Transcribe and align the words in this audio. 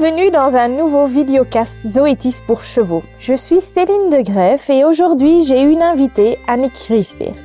Bienvenue 0.00 0.32
dans 0.32 0.56
un 0.56 0.66
nouveau 0.66 1.06
vidéocast 1.06 1.86
Zoétis 1.86 2.40
pour 2.44 2.62
chevaux. 2.62 3.04
Je 3.20 3.34
suis 3.34 3.60
Céline 3.60 4.10
de 4.10 4.22
Greff 4.22 4.68
et 4.68 4.84
aujourd'hui 4.84 5.42
j'ai 5.42 5.62
une 5.62 5.82
invitée, 5.82 6.36
Annick 6.48 6.76
Riesbeert. 6.88 7.36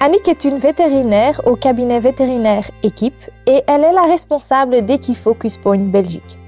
Annick 0.00 0.26
est 0.26 0.44
une 0.44 0.56
vétérinaire 0.56 1.42
au 1.44 1.56
cabinet 1.56 2.00
vétérinaire 2.00 2.70
Équipe 2.82 3.30
et 3.46 3.62
elle 3.66 3.84
est 3.84 3.92
la 3.92 4.04
responsable 4.04 4.86
d'Equifocus 4.86 5.58
Point 5.58 5.90
Belgique. 5.90 6.38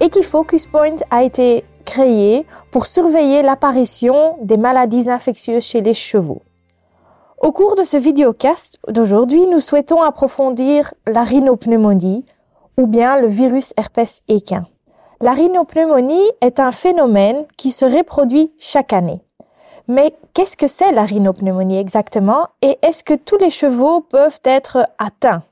Equifocus 0.00 0.66
Point 0.66 0.96
a 1.10 1.22
été 1.22 1.64
créé 1.84 2.44
pour 2.72 2.86
surveiller 2.86 3.42
l'apparition 3.42 4.36
des 4.42 4.56
maladies 4.56 5.08
infectieuses 5.08 5.64
chez 5.64 5.80
les 5.80 5.94
chevaux. 5.94 6.42
Au 7.40 7.52
cours 7.52 7.76
de 7.76 7.84
ce 7.84 7.96
vidéocast 7.96 8.80
d'aujourd'hui, 8.88 9.46
nous 9.46 9.60
souhaitons 9.60 10.02
approfondir 10.02 10.92
la 11.06 11.22
rhinopneumonie 11.22 12.24
ou 12.76 12.88
bien 12.88 13.20
le 13.20 13.28
virus 13.28 13.72
herpès 13.76 14.22
équin. 14.26 14.66
La 15.22 15.34
rhinopneumonie 15.34 16.32
est 16.40 16.58
un 16.58 16.72
phénomène 16.72 17.46
qui 17.56 17.70
se 17.70 17.84
reproduit 17.84 18.50
chaque 18.58 18.92
année. 18.92 19.20
Mais 19.86 20.16
qu'est-ce 20.34 20.56
que 20.56 20.66
c'est 20.66 20.90
la 20.90 21.04
rhinopneumonie 21.04 21.78
exactement 21.78 22.48
et 22.60 22.76
est-ce 22.82 23.04
que 23.04 23.14
tous 23.14 23.36
les 23.36 23.50
chevaux 23.50 24.00
peuvent 24.00 24.40
être 24.42 24.88
atteints? 24.98 25.44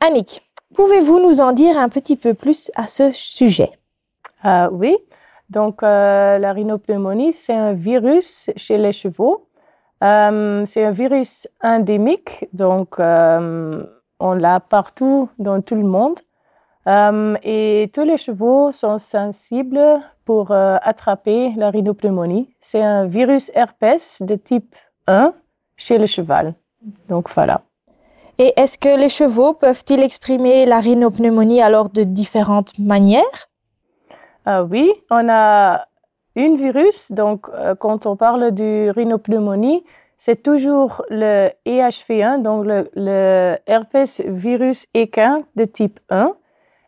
Annick, 0.00 0.40
pouvez-vous 0.74 1.20
nous 1.20 1.42
en 1.42 1.52
dire 1.52 1.76
un 1.76 1.90
petit 1.90 2.16
peu 2.16 2.32
plus 2.32 2.70
à 2.74 2.86
ce 2.86 3.12
sujet? 3.12 3.72
Euh, 4.46 4.70
Oui, 4.72 4.96
donc 5.50 5.82
euh, 5.82 6.38
la 6.38 6.54
rhinopneumonie, 6.54 7.34
c'est 7.34 7.52
un 7.52 7.74
virus 7.74 8.48
chez 8.56 8.78
les 8.78 8.92
chevaux. 8.92 9.46
Euh, 10.02 10.64
c'est 10.64 10.86
un 10.86 10.90
virus 10.90 11.46
endémique, 11.62 12.46
donc 12.54 12.98
on 12.98 14.32
l'a 14.32 14.60
partout 14.60 15.28
dans 15.38 15.60
tout 15.60 15.74
le 15.74 15.84
monde. 15.84 16.18
Euh, 16.86 17.36
et 17.42 17.90
tous 17.92 18.02
les 18.02 18.16
chevaux 18.16 18.70
sont 18.72 18.98
sensibles 18.98 20.00
pour 20.24 20.52
attraper 20.52 21.52
la 21.56 21.70
rhinopneumonie. 21.70 22.48
C'est 22.60 22.82
un 22.82 23.06
virus 23.06 23.50
herpès 23.54 24.22
de 24.22 24.34
type 24.36 24.74
1 25.06 25.34
chez 25.76 25.98
le 25.98 26.06
cheval. 26.06 26.54
Donc 27.08 27.28
voilà. 27.34 27.62
Et 28.38 28.52
est-ce 28.56 28.78
que 28.78 28.96
les 28.96 29.08
chevaux 29.08 29.52
peuvent-ils 29.52 30.00
exprimer 30.00 30.64
la 30.64 30.80
rhinopneumonie 30.80 31.60
alors 31.60 31.90
de 31.90 32.02
différentes 32.02 32.78
manières? 32.78 33.48
Oui, 34.46 34.90
on 35.10 35.28
a 35.28 35.86
une 36.34 36.56
virus, 36.56 37.12
donc 37.12 37.48
euh, 37.50 37.74
quand 37.74 38.06
on 38.06 38.16
parle 38.16 38.52
du 38.52 38.90
rhinopneumonie, 38.90 39.84
c'est 40.16 40.42
toujours 40.42 41.04
le 41.10 41.50
EHV1, 41.66 42.42
donc 42.42 42.64
le, 42.66 43.56
herpès 43.66 44.22
virus 44.24 44.86
équin 44.94 45.42
de 45.56 45.64
type 45.64 46.00
1. 46.10 46.34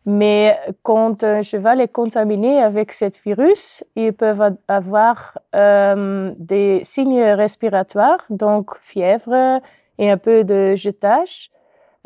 Mais 0.07 0.59
quand 0.83 1.25
un 1.25 1.43
cheval 1.43 1.81
est 1.81 1.89
contaminé 1.89 2.61
avec 2.63 2.93
ce 2.93 3.07
virus, 3.25 3.85
ils 3.97 4.13
peuvent 4.13 4.57
avoir 4.69 5.39
euh, 5.55 6.33
des 6.39 6.81
signes 6.85 7.23
respiratoires, 7.23 8.25
donc 8.29 8.77
fièvre 8.83 9.61
et 9.99 10.11
un 10.11 10.19
peu 10.19 10.45
de 10.45 10.75
jetage. 10.75 11.51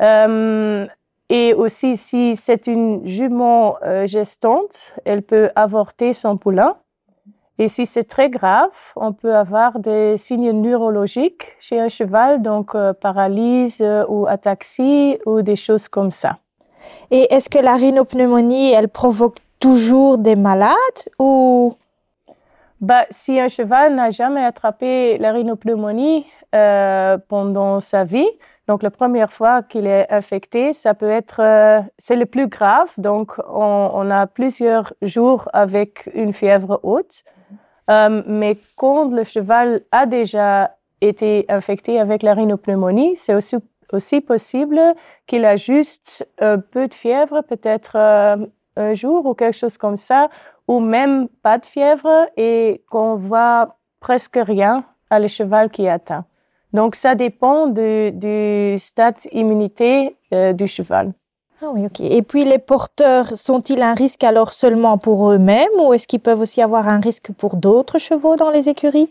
Euh, 0.01 0.87
et 1.29 1.53
aussi, 1.53 1.97
si 1.97 2.35
c'est 2.35 2.67
une 2.67 3.05
jument 3.07 3.77
gestante, 4.05 4.93
elle 5.05 5.21
peut 5.21 5.51
avorter 5.55 6.13
son 6.13 6.37
poulain. 6.37 6.77
Et 7.61 7.67
si 7.67 7.85
c'est 7.85 8.05
très 8.05 8.29
grave, 8.29 8.71
on 8.95 9.11
peut 9.11 9.35
avoir 9.35 9.79
des 9.79 10.15
signes 10.17 10.51
neurologiques 10.51 11.57
chez 11.59 11.77
un 11.77 11.89
cheval, 11.89 12.41
donc 12.41 12.73
euh, 12.73 12.93
paralyse 12.93 13.81
euh, 13.81 14.05
ou 14.07 14.27
ataxie 14.27 15.19
ou 15.25 15.41
des 15.41 15.57
choses 15.57 15.89
comme 15.89 16.09
ça. 16.09 16.37
Et 17.11 17.33
est-ce 17.33 17.49
que 17.49 17.59
la 17.59 17.75
rhinopneumonie, 17.75 18.71
elle 18.71 18.89
provoque 18.89 19.37
toujours 19.59 20.17
des 20.17 20.35
malades 20.35 21.09
ou? 21.19 21.73
Bah, 22.81 23.05
si 23.09 23.37
un 23.39 23.49
cheval 23.49 23.95
n'a 23.95 24.09
jamais 24.09 24.43
attrapé 24.43 25.17
la 25.17 25.33
rhinopneumonie 25.33 26.25
euh, 26.55 27.17
pendant 27.27 27.81
sa 27.81 28.05
vie, 28.05 28.29
donc 28.69 28.83
la 28.83 28.91
première 28.91 29.33
fois 29.33 29.63
qu'il 29.63 29.87
est 29.87 30.05
infecté, 30.11 30.73
ça 30.73 30.93
peut 30.93 31.09
être, 31.09 31.41
euh, 31.41 31.81
c'est 31.97 32.15
le 32.15 32.27
plus 32.27 32.47
grave. 32.47 32.87
Donc 32.99 33.33
on, 33.51 34.11
a 34.11 34.27
plusieurs 34.27 34.93
jours 35.01 35.49
avec 35.53 36.07
une 36.13 36.33
fièvre 36.33 36.79
haute. 36.83 37.23
Euh, 37.89 38.21
mais 38.27 38.57
quand 38.75 39.09
le 39.09 39.23
cheval 39.23 39.81
a 39.91 40.05
déjà 40.05 40.75
été 41.01 41.45
infecté 41.49 41.99
avec 41.99 42.21
la 42.21 42.35
rhinopneumonie, 42.35 43.15
c'est 43.17 43.33
aussi, 43.33 43.57
aussi 43.93 44.21
possible 44.21 44.79
qu'il 45.27 45.45
a 45.45 45.55
juste 45.55 46.27
peu 46.37 46.87
de 46.87 46.93
fièvre, 46.93 47.41
peut-être 47.41 47.95
euh, 47.95 48.37
un 48.75 48.93
jour 48.93 49.25
ou 49.25 49.33
quelque 49.33 49.57
chose 49.57 49.77
comme 49.77 49.97
ça, 49.97 50.29
ou 50.67 50.79
même 50.79 51.27
pas 51.41 51.57
de 51.57 51.65
fièvre 51.65 52.27
et 52.37 52.83
qu'on 52.89 53.15
voit 53.15 53.77
presque 53.99 54.39
rien 54.41 54.83
à 55.09 55.19
le 55.19 55.27
cheval 55.27 55.69
qui 55.69 55.85
est 55.85 55.89
atteint. 55.89 56.25
Donc, 56.71 56.95
ça 56.95 57.15
dépend 57.15 57.67
du, 57.67 58.77
stade 58.79 59.15
immunité 59.31 60.15
euh, 60.33 60.53
du 60.53 60.67
cheval. 60.67 61.13
Ah 61.61 61.71
oui, 61.73 61.85
ok. 61.85 61.99
Et 61.99 62.21
puis 62.21 62.45
les 62.45 62.59
porteurs 62.59 63.35
sont-ils 63.37 63.81
un 63.81 63.93
risque 63.93 64.23
alors 64.23 64.53
seulement 64.53 64.97
pour 64.97 65.31
eux-mêmes 65.31 65.67
ou 65.79 65.93
est-ce 65.93 66.07
qu'ils 66.07 66.21
peuvent 66.21 66.39
aussi 66.39 66.61
avoir 66.61 66.87
un 66.87 67.01
risque 67.01 67.31
pour 67.33 67.57
d'autres 67.57 67.97
chevaux 67.97 68.37
dans 68.37 68.49
les 68.49 68.69
écuries? 68.69 69.09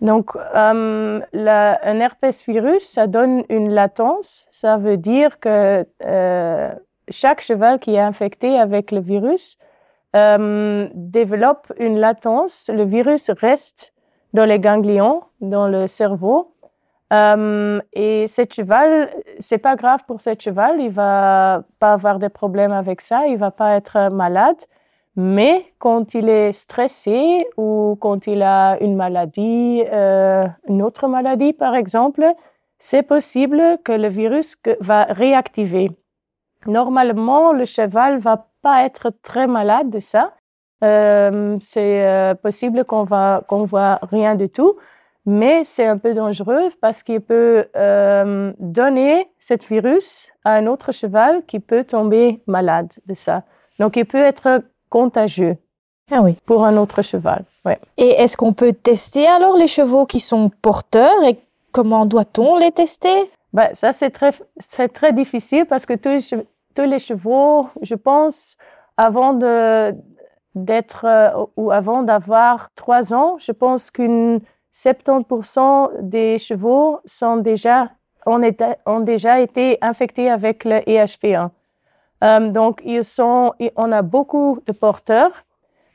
Donc, 0.00 0.36
euh, 0.36 1.20
un 1.32 2.00
herpès 2.00 2.44
virus, 2.46 2.86
ça 2.86 3.06
donne 3.06 3.44
une 3.48 3.70
latence. 3.70 4.46
Ça 4.50 4.76
veut 4.76 4.98
dire 4.98 5.40
que 5.40 5.86
euh, 6.04 6.74
chaque 7.08 7.40
cheval 7.40 7.78
qui 7.78 7.94
est 7.94 8.00
infecté 8.00 8.58
avec 8.58 8.90
le 8.90 9.00
virus 9.00 9.56
euh, 10.14 10.88
développe 10.94 11.72
une 11.78 11.98
latence. 11.98 12.70
Le 12.72 12.84
virus 12.84 13.30
reste 13.30 13.94
dans 14.34 14.44
les 14.44 14.58
ganglions, 14.58 15.22
dans 15.40 15.68
le 15.68 15.86
cerveau. 15.86 16.52
Et 17.10 18.26
ce 18.28 18.42
cheval, 18.52 19.10
c'est 19.38 19.58
pas 19.58 19.76
grave 19.76 20.00
pour 20.06 20.20
ce 20.20 20.30
cheval, 20.38 20.80
il 20.80 20.90
va 20.90 21.62
pas 21.78 21.92
avoir 21.92 22.18
de 22.18 22.26
problèmes 22.26 22.72
avec 22.72 23.00
ça, 23.00 23.28
il 23.28 23.38
va 23.38 23.52
pas 23.52 23.76
être 23.76 24.10
malade. 24.10 24.56
Mais 25.16 25.72
quand 25.78 26.12
il 26.14 26.28
est 26.28 26.52
stressé 26.52 27.46
ou 27.56 27.96
quand 28.00 28.26
il 28.26 28.42
a 28.42 28.76
une 28.82 28.96
maladie, 28.96 29.82
euh, 29.90 30.46
une 30.68 30.82
autre 30.82 31.08
maladie 31.08 31.54
par 31.54 31.74
exemple, 31.74 32.26
c'est 32.78 33.02
possible 33.02 33.78
que 33.82 33.92
le 33.92 34.08
virus 34.08 34.56
va 34.80 35.04
réactiver. 35.04 35.90
Normalement, 36.66 37.52
le 37.52 37.64
cheval 37.64 38.18
va 38.18 38.48
pas 38.60 38.84
être 38.84 39.10
très 39.22 39.46
malade 39.46 39.88
de 39.88 40.00
ça. 40.00 40.34
Euh, 40.84 41.56
c'est 41.62 42.06
euh, 42.06 42.34
possible 42.34 42.84
qu'on 42.84 43.04
va 43.04 43.42
qu'on 43.48 43.64
voit 43.64 43.98
rien 44.02 44.34
du 44.34 44.50
tout 44.50 44.76
mais 45.24 45.64
c'est 45.64 45.86
un 45.86 45.96
peu 45.98 46.12
dangereux 46.14 46.70
parce 46.80 47.02
qu'il 47.02 47.20
peut 47.20 47.64
donner 48.60 49.28
ce 49.40 49.54
virus 49.68 50.28
à 50.44 50.52
un 50.52 50.66
autre 50.68 50.92
cheval 50.92 51.44
qui 51.46 51.58
peut 51.58 51.82
tomber 51.82 52.42
malade 52.46 52.92
de 53.06 53.14
ça. 53.14 53.42
Donc, 53.80 53.96
il 53.96 54.04
peut 54.04 54.22
être 54.22 54.62
contagieux 54.88 55.56
ah 56.10 56.20
oui. 56.22 56.36
pour 56.46 56.64
un 56.64 56.76
autre 56.76 57.02
cheval. 57.02 57.44
Ouais. 57.64 57.78
Et 57.96 58.10
est-ce 58.10 58.36
qu'on 58.36 58.52
peut 58.52 58.72
tester 58.72 59.26
alors 59.26 59.56
les 59.56 59.66
chevaux 59.66 60.06
qui 60.06 60.20
sont 60.20 60.50
porteurs 60.62 61.24
et 61.24 61.38
comment 61.72 62.06
doit-on 62.06 62.56
les 62.58 62.70
tester? 62.70 63.30
Ben, 63.52 63.70
Ça, 63.72 63.92
c'est 63.92 64.10
très, 64.10 64.32
très 64.88 65.12
difficile 65.12 65.66
parce 65.66 65.86
que 65.86 65.94
tous 65.94 66.08
les, 66.08 66.44
tous 66.74 66.82
les 66.82 66.98
chevaux, 66.98 67.68
je 67.82 67.94
pense, 67.94 68.56
avant 68.96 69.32
de, 69.32 69.94
d'être 70.54 71.04
euh, 71.04 71.44
ou 71.56 71.70
avant 71.70 72.02
d'avoir 72.02 72.70
trois 72.74 73.12
ans, 73.12 73.36
je 73.38 73.52
pense 73.52 73.90
qu'une 73.90 74.40
70% 74.72 76.02
des 76.02 76.38
chevaux 76.38 77.00
sont 77.04 77.36
déjà, 77.38 77.90
ont, 78.26 78.40
ont, 78.86 79.00
déjà 79.00 79.40
été 79.40 79.78
infectés 79.80 80.30
avec 80.30 80.64
le 80.64 80.78
EHV1. 80.80 81.50
Euh, 82.24 82.50
donc, 82.50 82.80
ils 82.84 83.04
sont, 83.04 83.52
on 83.76 83.92
a 83.92 84.02
beaucoup 84.02 84.60
de 84.66 84.72
porteurs, 84.72 85.44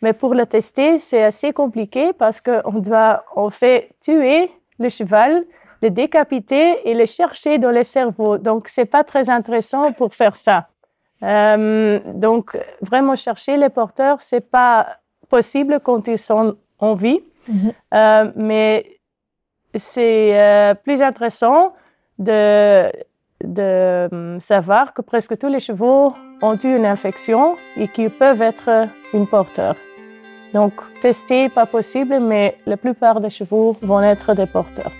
mais 0.02 0.14
pour 0.14 0.34
le 0.34 0.46
tester, 0.46 0.98
c'est 0.98 1.24
assez 1.24 1.54
compliqué 1.54 2.14
parce 2.14 2.42
qu'on 2.42 2.80
doit, 2.80 3.24
on 3.36 3.50
fait 3.50 3.90
tuer 4.02 4.52
le 4.80 4.90
cheval, 4.90 5.44
le 5.82 5.90
décapiter 5.90 6.88
et 6.90 6.94
le 6.94 7.06
chercher 7.06 7.58
dans 7.58 7.72
le 7.72 7.84
cerveau. 7.84 8.38
Donc, 8.38 8.68
c'est 8.68 8.86
pas 8.86 9.04
très 9.04 9.30
intéressant 9.30 9.92
pour 9.94 10.14
faire 10.14 10.36
ça. 10.36 10.68
Euh, 11.24 12.00
donc, 12.14 12.58
vraiment 12.82 13.16
chercher 13.16 13.58
les 13.58 13.70
porteurs, 13.70 14.22
c'est 14.22 14.50
pas 14.50 14.98
possible 15.30 15.80
quand 15.84 16.08
ils 16.08 16.18
sont 16.18 16.56
en 16.80 16.94
vie. 16.94 17.22
Mhm. 17.48 17.74
Euh, 17.94 18.32
mais 18.36 19.00
c'est 19.74 20.76
plus 20.84 21.02
intéressant 21.02 21.74
de, 22.20 22.92
de 23.44 24.08
hum, 24.12 24.40
savoir 24.40 24.94
que 24.94 25.02
presque 25.02 25.38
tous 25.38 25.48
les 25.48 25.60
chevaux 25.60 26.14
ont 26.42 26.58
eu 26.64 26.76
une 26.76 26.86
infection 26.86 27.56
et 27.78 27.88
qu'ils 27.88 28.10
peuvent 28.10 28.42
être 28.42 28.88
une 29.14 29.28
porteur. 29.28 29.76
Donc, 30.54 30.74
tester, 31.02 31.50
pas 31.50 31.66
possible, 31.66 32.20
mais 32.20 32.58
la 32.66 32.78
plupart 32.78 33.22
des 33.22 33.30
chevaux 33.30 33.78
vont 33.82 34.02
être 34.02 34.34
des 34.34 34.46
porteurs. 34.48 34.92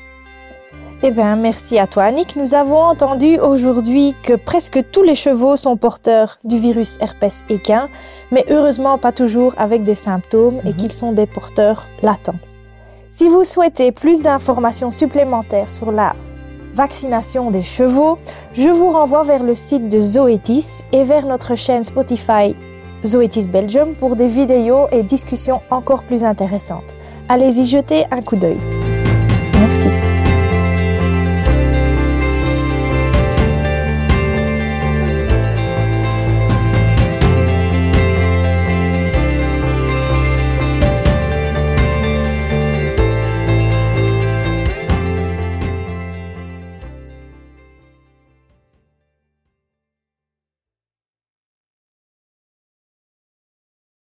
Eh 1.04 1.10
bien, 1.12 1.36
merci 1.36 1.80
à 1.80 1.88
toi, 1.88 2.04
Annick. 2.04 2.36
Nous 2.36 2.54
avons 2.54 2.78
entendu 2.84 3.40
aujourd'hui 3.40 4.14
que 4.24 4.34
presque 4.34 4.80
tous 4.92 5.02
les 5.02 5.16
chevaux 5.16 5.56
sont 5.56 5.76
porteurs 5.76 6.38
du 6.44 6.58
virus 6.60 7.00
herpès 7.02 7.44
équin, 7.50 7.90
mais 8.32 8.46
heureusement 8.52 9.00
pas 9.00 9.12
toujours 9.12 9.56
avec 9.58 9.84
des 9.84 9.96
symptômes 9.96 10.60
et 10.64 10.70
Mhm. 10.70 10.76
qu'ils 10.76 10.92
sont 10.94 11.12
des 11.12 11.26
porteurs 11.26 11.88
latents. 12.04 12.40
Si 13.10 13.28
vous 13.28 13.44
souhaitez 13.44 13.92
plus 13.92 14.22
d'informations 14.22 14.92
supplémentaires 14.92 15.72
sur 15.72 15.92
la 15.92 16.14
vaccination 16.74 17.52
des 17.52 17.62
chevaux, 17.62 18.18
je 18.54 18.70
vous 18.70 18.90
renvoie 18.90 19.24
vers 19.24 19.44
le 19.44 19.56
site 19.56 19.90
de 19.90 20.00
Zoetis 20.00 20.84
et 20.92 21.04
vers 21.04 21.26
notre 21.26 21.56
chaîne 21.56 21.84
Spotify 21.84 22.56
Zoetis 23.06 23.48
Belgium 23.48 23.96
pour 23.96 24.16
des 24.16 24.28
vidéos 24.28 24.88
et 24.92 25.04
discussions 25.04 25.62
encore 25.70 26.04
plus 26.04 26.24
intéressantes. 26.24 26.94
Allez 27.30 27.60
y 27.60 27.66
jeter 27.66 28.06
un 28.12 28.22
coup 28.22 28.36
d'œil. 28.36 28.60